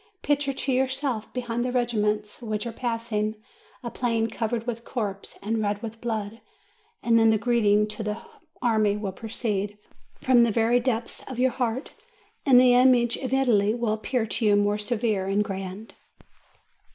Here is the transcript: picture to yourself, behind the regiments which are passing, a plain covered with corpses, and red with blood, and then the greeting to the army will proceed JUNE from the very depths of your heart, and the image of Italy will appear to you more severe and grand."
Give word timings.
picture 0.23 0.51
to 0.51 0.71
yourself, 0.73 1.31
behind 1.31 1.63
the 1.63 1.71
regiments 1.71 2.41
which 2.41 2.65
are 2.65 2.71
passing, 2.71 3.35
a 3.83 3.91
plain 3.91 4.27
covered 4.27 4.65
with 4.65 4.83
corpses, 4.83 5.37
and 5.43 5.61
red 5.61 5.79
with 5.83 6.01
blood, 6.01 6.41
and 7.03 7.19
then 7.19 7.29
the 7.29 7.37
greeting 7.37 7.85
to 7.85 8.01
the 8.01 8.17
army 8.63 8.97
will 8.97 9.11
proceed 9.11 9.77
JUNE 9.77 9.77
from 10.35 10.41
the 10.43 10.49
very 10.49 10.79
depths 10.79 11.23
of 11.27 11.37
your 11.37 11.51
heart, 11.51 11.93
and 12.47 12.59
the 12.59 12.73
image 12.73 13.15
of 13.17 13.31
Italy 13.31 13.75
will 13.75 13.93
appear 13.93 14.25
to 14.25 14.43
you 14.43 14.55
more 14.55 14.79
severe 14.79 15.27
and 15.27 15.43
grand." 15.43 15.93